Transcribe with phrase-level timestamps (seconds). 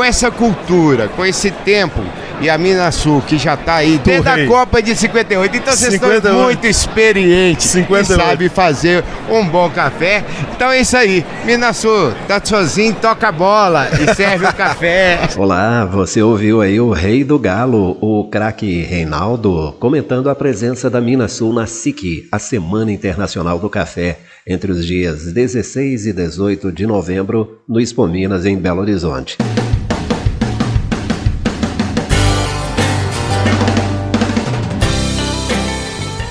[0.00, 2.00] com essa cultura, com esse tempo,
[2.40, 5.54] e a Minasul, que já está aí desde a Copa de 58.
[5.58, 6.26] Então vocês 58.
[6.26, 8.10] estão muito experientes 58.
[8.10, 10.24] e sabem fazer um bom café.
[10.56, 11.22] Então é isso aí.
[11.44, 15.20] Minasul, tá sozinho, toca a bola e serve o café.
[15.36, 20.98] Olá, você ouviu aí o Rei do Galo, o craque Reinaldo, comentando a presença da
[21.02, 26.86] Minasul na SIC, a Semana Internacional do Café, entre os dias 16 e 18 de
[26.86, 29.36] novembro, no Expo Minas, em Belo Horizonte.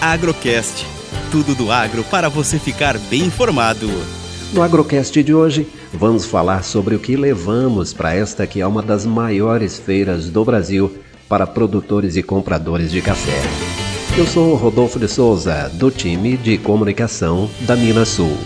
[0.00, 0.86] Agrocast.
[1.30, 3.86] Tudo do agro para você ficar bem informado.
[4.50, 8.80] No Agrocast de hoje, vamos falar sobre o que levamos para esta que é uma
[8.80, 10.90] das maiores feiras do Brasil
[11.28, 13.42] para produtores e compradores de café.
[14.16, 18.38] Eu sou Rodolfo de Souza, do time de comunicação da Minas Sul.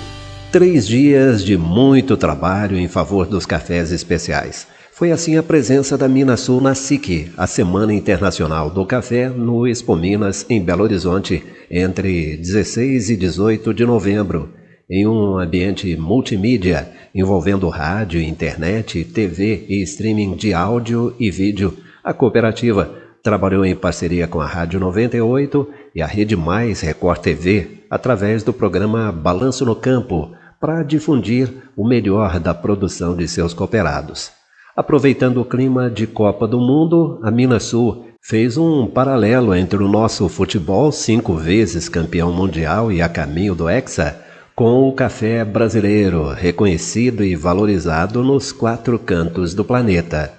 [0.51, 4.67] Três dias de muito trabalho em favor dos cafés especiais.
[4.95, 9.67] Foi assim a presença da Minas Sul na SIC, a Semana Internacional do Café, no
[9.67, 14.51] Expo Minas, em Belo Horizonte, entre 16 e 18 de novembro,
[14.89, 21.77] em um ambiente multimídia, envolvendo rádio, internet, TV e streaming de áudio e vídeo.
[22.05, 27.85] A cooperativa trabalhou em parceria com a Rádio 98 e a Rede Mais Record TV,
[27.91, 34.44] através do programa Balanço no Campo, para difundir o melhor da produção de seus cooperados.
[34.77, 39.89] Aproveitando o clima de Copa do Mundo, a Minas Sul fez um paralelo entre o
[39.89, 44.21] nosso futebol, cinco vezes campeão mundial e a caminho do Hexa,
[44.53, 50.33] com o café brasileiro, reconhecido e valorizado nos quatro cantos do planeta.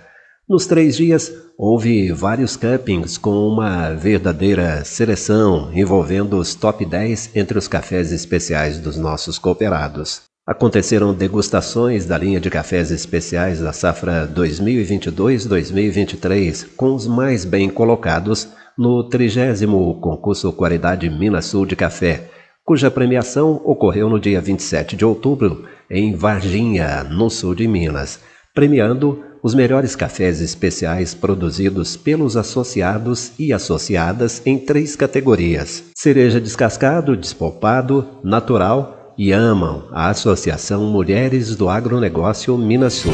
[0.49, 7.57] Nos três dias, houve vários campings com uma verdadeira seleção envolvendo os top 10 entre
[7.57, 10.34] os cafés especiais dos nossos cooperados.
[10.47, 18.47] Aconteceram degustações da linha de cafés especiais da safra 2022-2023 com os mais bem colocados
[18.77, 19.65] no 30
[19.99, 22.29] concurso Qualidade Minas Sul de Café,
[22.63, 28.19] cuja premiação ocorreu no dia 27 de outubro em Varginha, no sul de Minas,
[28.53, 37.17] premiando os melhores cafés especiais produzidos pelos associados e associadas em três categorias: cereja descascado,
[37.17, 43.13] despolpado, natural e amam a Associação Mulheres do Agronegócio Minas Sul.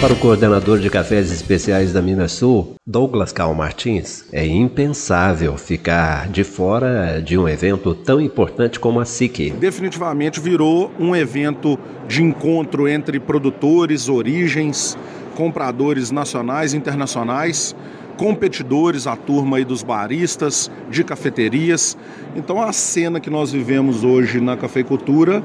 [0.00, 6.28] Para o coordenador de cafés especiais da Minas Sul, Douglas Cal Martins, é impensável ficar
[6.28, 9.50] de fora de um evento tão importante como a SIC.
[9.50, 11.78] Definitivamente virou um evento
[12.08, 14.96] de encontro entre produtores, origens,
[15.34, 17.76] compradores nacionais e internacionais
[18.20, 21.96] competidores, a turma aí dos baristas, de cafeterias.
[22.36, 25.42] Então a cena que nós vivemos hoje na cafeicultura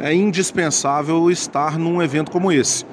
[0.00, 2.84] é indispensável estar num evento como esse,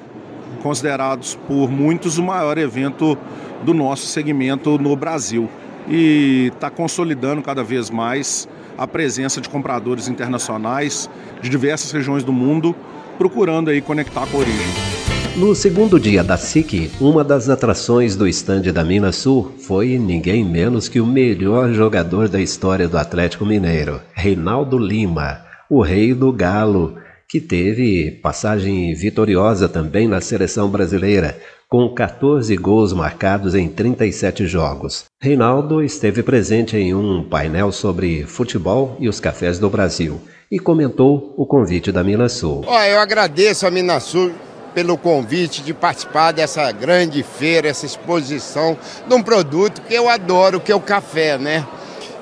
[0.62, 3.18] considerados por muitos o maior evento
[3.64, 5.48] do nosso segmento no Brasil
[5.88, 11.10] e está consolidando cada vez mais a presença de compradores internacionais
[11.42, 12.72] de diversas regiões do mundo
[13.18, 14.93] procurando aí conectar com a origem.
[15.36, 20.44] No segundo dia da SIC, uma das atrações do estande da Minas Sul foi ninguém
[20.44, 26.32] menos que o melhor jogador da história do Atlético Mineiro, Reinaldo Lima, o rei do
[26.32, 26.94] galo,
[27.28, 31.36] que teve passagem vitoriosa também na seleção brasileira,
[31.68, 35.06] com 14 gols marcados em 37 jogos.
[35.20, 41.34] Reinaldo esteve presente em um painel sobre futebol e os cafés do Brasil e comentou
[41.36, 42.64] o convite da Minas Sul.
[42.68, 44.30] Oh, eu agradeço a Minas Sul
[44.74, 48.76] pelo convite de participar dessa grande feira, essa exposição
[49.06, 51.66] de um produto que eu adoro, que é o café, né?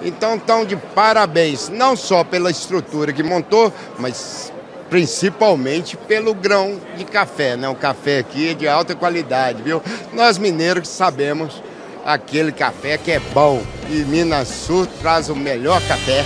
[0.05, 4.53] Então, estão de parabéns, não só pela estrutura que montou, mas
[4.91, 7.69] principalmente pelo grão de café, né?
[7.69, 9.81] O café aqui é de alta qualidade, viu?
[10.13, 11.63] Nós mineiros sabemos
[12.05, 16.25] aquele café que é bom e Minas Sul traz o melhor café.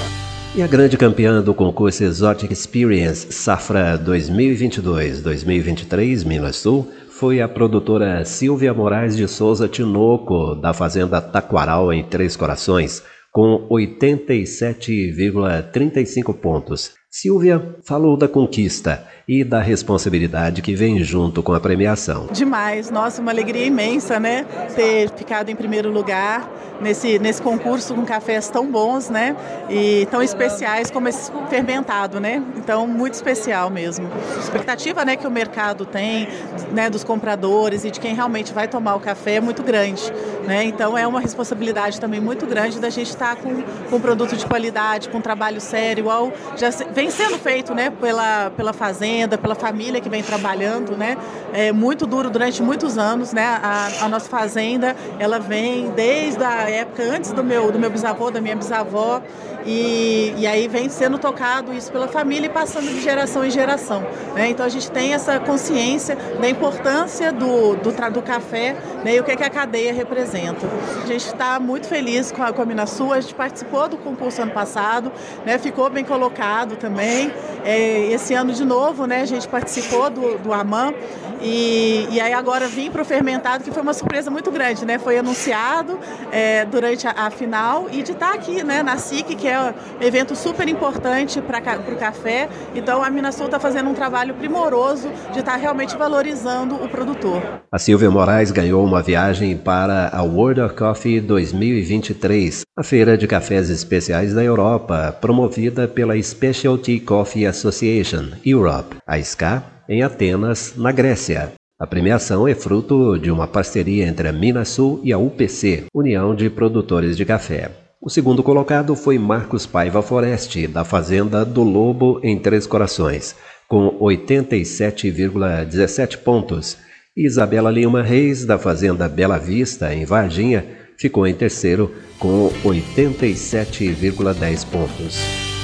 [0.56, 8.24] E a grande campeã do concurso Exotic Experience Safra 2022-2023 Minas Sul foi a produtora
[8.24, 16.94] Silvia Moraes de Souza Tinoco, da Fazenda Taquaral, em Três Corações, com 87,35 pontos.
[17.10, 22.28] Silvia falou da conquista e da responsabilidade que vem junto com a premiação.
[22.30, 24.46] Demais, nossa, uma alegria imensa, né?
[24.76, 26.48] Ter ficado em primeiro lugar
[26.80, 29.34] nesse, nesse concurso com cafés tão bons, né?
[29.68, 32.40] E tão especiais como esse fermentado, né?
[32.56, 34.08] Então, muito especial mesmo.
[34.36, 36.28] A expectativa, né, que o mercado tem,
[36.70, 40.02] né, dos compradores e de quem realmente vai tomar o café é muito grande,
[40.46, 40.62] né?
[40.62, 44.46] Então, é uma responsabilidade também muito grande da gente estar com, com um produto de
[44.46, 49.38] qualidade, com um trabalho sério, igual já vem sendo feito, né, pela, pela fazenda fazenda,
[49.38, 51.16] pela família que vem trabalhando, né?
[51.52, 53.44] É muito duro durante muitos anos, né?
[53.44, 58.30] A, a nossa fazenda, ela vem desde a época antes do meu, do meu bisavô,
[58.30, 59.22] da minha bisavó,
[59.66, 64.00] e, e aí vem sendo tocado isso pela família e passando de geração em geração.
[64.34, 64.50] Né?
[64.50, 69.16] Então a gente tem essa consciência da importância do, do, do café né?
[69.16, 70.66] e o que, é que a cadeia representa.
[71.02, 72.66] A gente está muito feliz com a, com a
[73.12, 75.10] a gente participou do concurso ano passado,
[75.44, 75.58] né?
[75.58, 77.32] ficou bem colocado também.
[77.64, 79.22] É, esse ano de novo né?
[79.22, 80.92] a gente participou do, do AMAN
[81.40, 84.98] e, e aí agora vim para o fermentado, que foi uma surpresa muito grande, né?
[84.98, 85.98] Foi anunciado
[86.32, 89.60] é, durante a, a, final e de estar tá aqui né, na SIC, que é
[89.60, 91.58] um evento super importante para
[91.92, 92.48] o café.
[92.74, 97.42] Então a Minasul está fazendo um trabalho primoroso de estar tá realmente valorizando o produtor.
[97.70, 103.26] A Silvia Moraes ganhou uma viagem para a World of Coffee 2023, a feira de
[103.26, 110.92] cafés especiais da Europa, promovida pela Specialty Coffee Association Europe, a SCA, em Atenas, na
[110.92, 111.52] Grécia.
[111.80, 116.50] A premiação é fruto de uma parceria entre a Minasul e a UPC, União de
[116.50, 117.70] Produtores de Café.
[117.98, 123.34] O segundo colocado foi Marcos Paiva Foreste, da Fazenda do Lobo, em Três Corações,
[123.66, 126.76] com 87,17 pontos.
[127.16, 135.18] Isabela Lima Reis, da Fazenda Bela Vista, em Varginha, ficou em terceiro, com 87,10 pontos.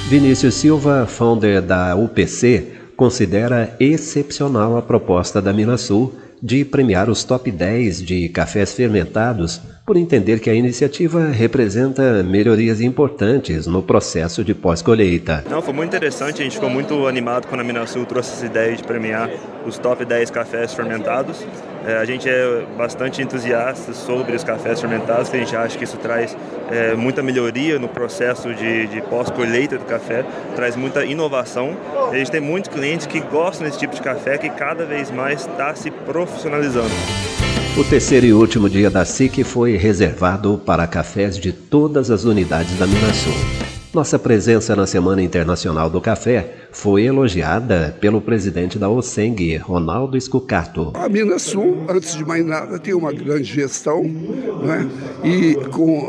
[0.09, 7.49] Vinícius Silva, founder da UPC, considera excepcional a proposta da Minasul de premiar os top
[7.49, 14.53] 10 de cafés fermentados, por entender que a iniciativa representa melhorias importantes no processo de
[14.53, 15.43] pós-colheita.
[15.49, 18.75] Não, foi muito interessante, a gente ficou muito animado quando a Minasul trouxe essa ideia
[18.75, 19.29] de premiar
[19.65, 21.45] os top 10 cafés fermentados.
[21.85, 25.97] É, a gente é bastante entusiasta sobre os cafés fermentados, a gente acha que isso
[25.97, 26.35] traz
[26.71, 30.23] é, muita melhoria no processo de, de pós-colheita do café,
[30.55, 31.75] traz muita inovação.
[32.09, 35.41] A gente tem muitos clientes que gostam desse tipo de café que cada vez mais
[35.41, 37.32] está se profissionalizando.
[37.75, 42.77] O terceiro e último dia da SIC foi reservado para cafés de todas as unidades
[42.77, 43.62] da Minasul.
[43.93, 50.91] Nossa presença na Semana Internacional do Café foi elogiada pelo presidente da OSENG, Ronaldo Escucato.
[50.95, 54.89] A Minas Sul, antes de mais nada, tem uma grande gestão né?
[55.23, 56.07] e com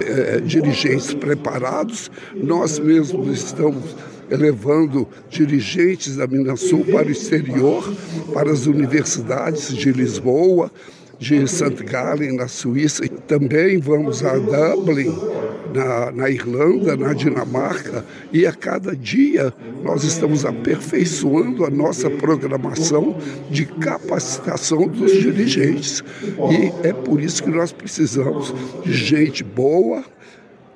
[0.00, 2.10] é, dirigentes preparados.
[2.34, 3.96] Nós mesmos estamos
[4.28, 7.90] levando dirigentes da Minas Sul para o exterior,
[8.34, 10.70] para as universidades de Lisboa,
[11.18, 11.82] de St.
[11.84, 13.08] Gallen, na Suíça.
[13.26, 15.14] Também vamos a Dublin,
[15.74, 23.16] na, na, Irlanda, na Dinamarca, e a cada dia nós estamos aperfeiçoando a nossa programação
[23.50, 26.04] de capacitação dos dirigentes.
[26.50, 28.54] E é por isso que nós precisamos
[28.84, 30.04] de gente boa,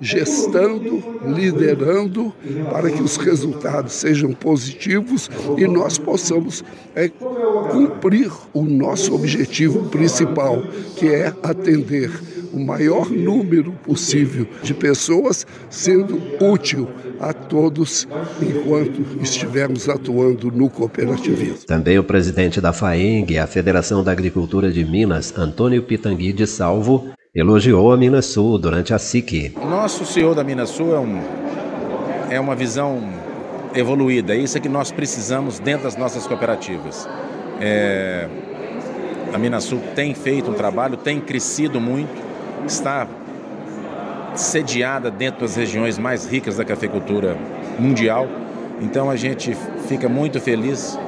[0.00, 2.32] gestando, liderando,
[2.70, 6.64] para que os resultados sejam positivos e nós possamos
[6.94, 10.62] é, cumprir o nosso objetivo principal,
[10.96, 12.10] que é atender
[12.52, 16.88] o maior número possível de pessoas, sendo útil
[17.20, 18.06] a todos
[18.40, 21.66] enquanto estivermos atuando no cooperativismo.
[21.66, 27.10] Também o presidente da FAENG, a Federação da Agricultura de Minas, Antônio Pitangui de Salvo,
[27.34, 29.54] elogiou a Minas Sul durante a SIC.
[29.56, 31.20] Nosso CEO da Minas Sul é, um,
[32.30, 33.02] é uma visão
[33.74, 37.08] evoluída, é isso que nós precisamos dentro das nossas cooperativas.
[37.60, 38.28] É,
[39.32, 42.28] a Minas Sul tem feito um trabalho, tem crescido muito,
[42.67, 43.06] está
[44.34, 47.36] sediada dentro das regiões mais ricas da cafeicultura
[47.79, 48.29] mundial.
[48.81, 49.56] Então a gente
[49.88, 50.98] fica muito feliz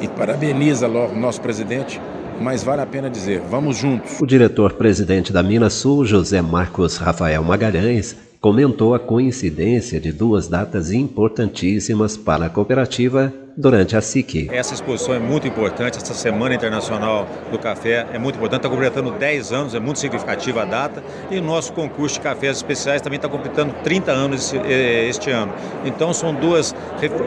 [0.00, 2.00] e parabeniza o nosso presidente
[2.40, 4.20] mas vale a pena dizer, vamos juntos.
[4.20, 10.92] O diretor-presidente da Minas Sul, José Marcos Rafael Magalhães, comentou a coincidência de duas datas
[10.92, 14.48] importantíssimas para a cooperativa durante a SIC.
[14.52, 19.10] Essa exposição é muito importante, essa Semana Internacional do Café é muito importante, está completando
[19.12, 23.16] 10 anos, é muito significativa a data, e o nosso concurso de cafés especiais também
[23.16, 25.54] está completando 30 anos eh, este ano.
[25.84, 26.74] Então são duas,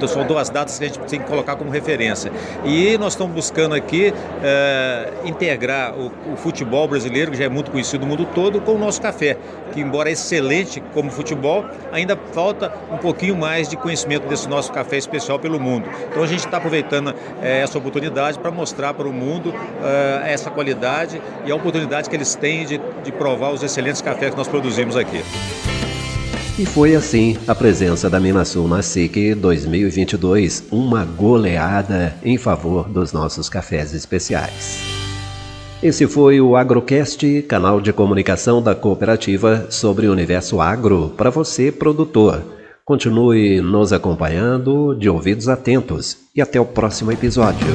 [0.08, 2.32] são duas datas que a gente tem que colocar como referência.
[2.64, 7.72] E nós estamos buscando aqui é, integrar o, o futebol brasileiro, que já é muito
[7.72, 9.38] conhecido no mundo todo, com o nosso café,
[9.72, 14.72] que embora é excelente como futebol, ainda falta um pouquinho mais de conhecimento desse nosso
[14.72, 15.90] café especial pelo mundo.
[16.10, 20.34] Então, então a gente está aproveitando é, essa oportunidade para mostrar para o mundo é,
[20.34, 24.38] essa qualidade e a oportunidade que eles têm de, de provar os excelentes cafés que
[24.38, 25.24] nós produzimos aqui.
[26.58, 33.14] E foi assim a presença da Minasul na SIC 2022, uma goleada em favor dos
[33.14, 34.82] nossos cafés especiais.
[35.82, 41.72] Esse foi o Agrocast, canal de comunicação da cooperativa sobre o universo agro para você,
[41.72, 42.59] produtor
[42.90, 47.68] Continue nos acompanhando de ouvidos atentos e até o próximo episódio.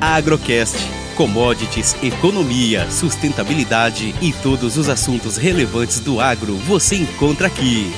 [0.00, 0.78] Agrocast.
[1.14, 7.92] Commodities, economia, sustentabilidade e todos os assuntos relevantes do agro você encontra aqui.